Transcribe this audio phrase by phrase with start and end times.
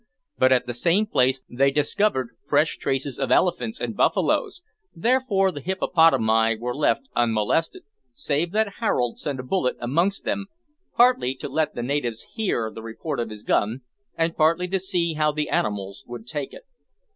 [0.39, 4.63] But at the same place they discovered fresh traces of elephants and buffaloes,
[4.95, 10.47] therefore the hippopotami were left unmolested, save that Harold sent a bullet amongst them,
[10.97, 13.81] partly to let the natives hear the report of his gun,
[14.17, 16.63] and partly to see how the animals would take it.